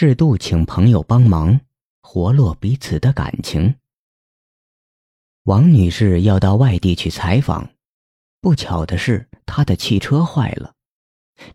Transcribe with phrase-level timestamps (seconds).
[0.00, 1.60] 适度请朋友帮忙，
[2.02, 3.74] 活络彼此的感情。
[5.42, 7.70] 王女士要到外地去采访，
[8.40, 10.72] 不巧的是，她的汽车坏了。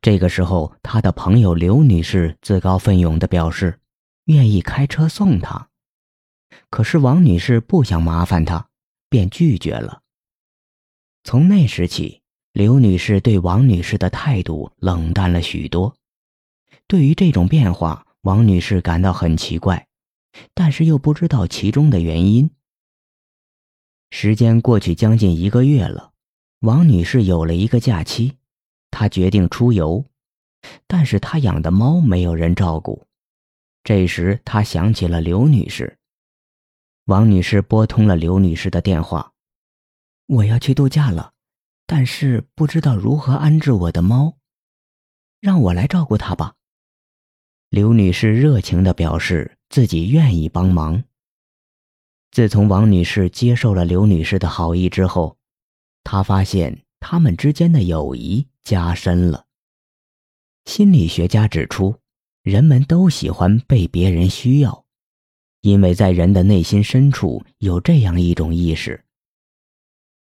[0.00, 3.78] 这个时候，她的朋友刘女士自告奋勇地表示，
[4.24, 5.68] 愿意开车送她。
[6.68, 8.66] 可是王女士不想麻烦她，
[9.08, 10.02] 便拒绝了。
[11.22, 12.22] 从那时起，
[12.52, 15.94] 刘女士对王女士的态度冷淡了许多。
[16.88, 19.88] 对于这种变化，王女士感到很奇怪，
[20.54, 22.48] 但是又不知道其中的原因。
[24.10, 26.12] 时间过去将近一个月了，
[26.60, 28.36] 王女士有了一个假期，
[28.92, 30.04] 她决定出游，
[30.86, 33.08] 但是她养的猫没有人照顾。
[33.82, 35.98] 这时，她想起了刘女士。
[37.06, 39.32] 王女士拨通了刘女士的电话
[40.28, 41.32] ：“我要去度假了，
[41.86, 44.36] 但是不知道如何安置我的猫，
[45.40, 46.54] 让我来照顾它吧。”
[47.72, 51.02] 刘女士热情地表示自己愿意帮忙。
[52.30, 55.38] 自从王女士接受了刘女士的好意之后，
[56.04, 59.46] 她发现他们之间的友谊加深了。
[60.66, 61.96] 心理学家指出，
[62.42, 64.84] 人们都喜欢被别人需要，
[65.62, 69.02] 因为在人的内心深处有这样一种意识：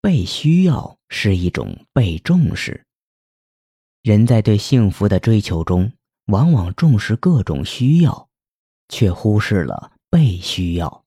[0.00, 2.84] 被需要是一种被重视。
[4.02, 5.92] 人在对幸福的追求中。
[6.26, 8.28] 往往重视各种需要，
[8.88, 11.04] 却忽视了被需要。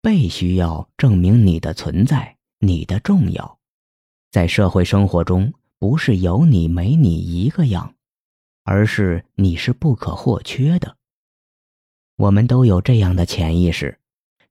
[0.00, 3.58] 被需要证明你的存在，你的重要。
[4.30, 7.94] 在社会生活中，不是有你没你一个样，
[8.64, 10.96] 而是你是不可或缺的。
[12.16, 13.98] 我们都有这样的潜意识：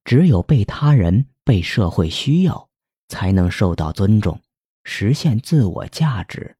[0.05, 2.69] 只有被他人、被社会需要，
[3.09, 4.39] 才能受到尊重，
[4.83, 6.55] 实现自我价值。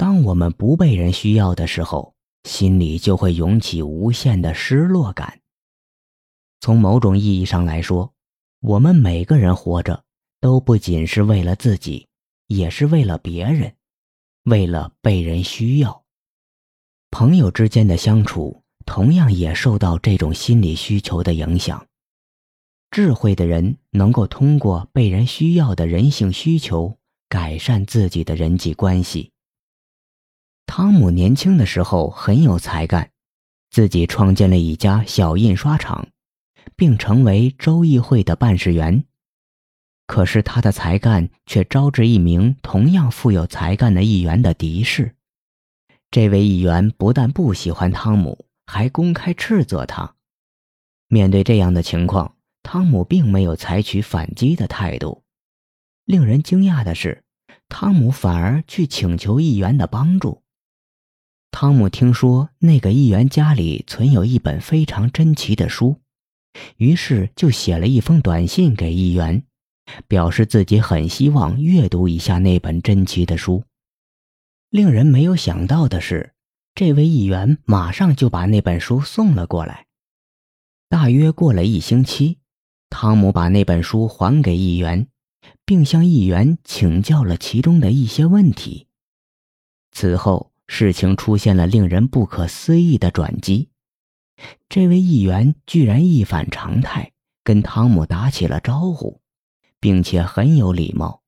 [0.00, 5.42] 当我们不被人需要的时候，心里就会涌起无限的失落感。
[6.62, 8.10] 从某种意义上来说，
[8.62, 10.02] 我们每个人活着
[10.40, 12.08] 都不仅是为了自己，
[12.46, 13.74] 也是为了别人，
[14.44, 16.02] 为了被人需要。
[17.10, 21.86] 朋友之间的相处同样也受到这种心理需求的影响。
[22.90, 26.96] 智慧的人能够通过被人需要的人性需求，
[27.28, 29.30] 改善自己的人际关系。
[30.80, 33.10] 汤姆年轻的时候很有才干，
[33.70, 36.08] 自己创建了一家小印刷厂，
[36.74, 39.04] 并成为州议会的办事员。
[40.06, 45.14] 可是他的才干却招致一名同样富有才干的议员的敌视。
[46.10, 50.14] 这位议员不但不喜欢汤姆，还公开斥责他。
[51.08, 55.24] 面对这样的情况，汤姆并没有采取反击的态度。
[56.06, 57.22] 令人惊讶的是，
[57.68, 60.42] 汤姆反而去请求议员的帮助。
[61.52, 65.96] 汤姆听说那个议员家里存有一本非常珍奇的书，
[66.76, 69.44] 于是就写了一封短信给议员，
[70.06, 73.64] 表示自己很希望阅读一下那本珍奇的书。
[74.70, 76.32] 令人没有想到的是，
[76.74, 79.86] 这位议员马上就把那本书送了过来。
[80.88, 82.38] 大约过了一星期，
[82.88, 85.08] 汤姆把那本书还给议员，
[85.66, 88.86] 并向议员请教了其中的一些问题。
[89.90, 90.49] 此后。
[90.72, 93.70] 事情出现了令人不可思议的转机，
[94.68, 97.10] 这位议员居然一反常态，
[97.42, 99.20] 跟汤姆打起了招呼，
[99.80, 101.22] 并且很有礼貌。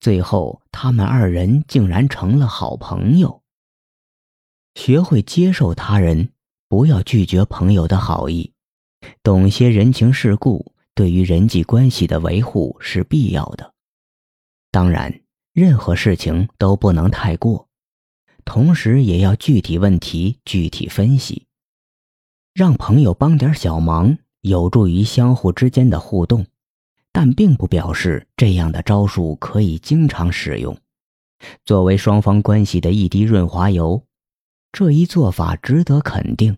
[0.00, 3.42] 最后，他们二人竟然成了好朋友。
[4.74, 6.30] 学会接受他人，
[6.68, 8.54] 不要拒绝朋友的好意，
[9.22, 13.74] 懂些人情世故，对于人际关系的维护是必要的。
[14.70, 15.20] 当然，
[15.52, 17.67] 任何事情都不能太过。
[18.48, 21.44] 同时，也要具体问题具体分析，
[22.54, 26.46] 让朋友帮点小忙，有助于相互之间的互动，
[27.12, 30.74] 但并不表示这样的招数可以经常使用。
[31.66, 34.02] 作为双方关系的一滴润滑油，
[34.72, 36.56] 这一做法值得肯定，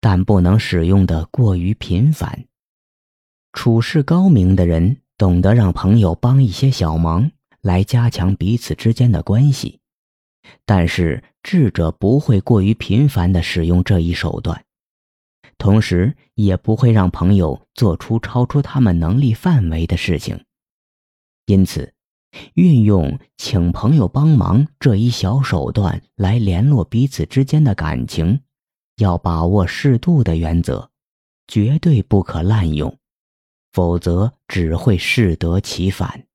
[0.00, 2.46] 但不能使用的过于频繁。
[3.52, 7.30] 处事高明的人懂得让朋友帮一些小忙，
[7.60, 9.77] 来加强彼此之间的关系。
[10.64, 14.64] 但是智者不会过于频繁地使用这一手段，
[15.56, 20.44] 同时也不会让朋友做出超出他们能力范围的事情。
[21.46, 21.94] 因此，
[22.54, 28.40] 运用请朋友帮忙这一小手段来联络彼此之间的感情，
[28.98, 30.90] 要把握适度的原则，
[31.46, 32.94] 绝对不可滥用，
[33.72, 36.27] 否则只会适得其反。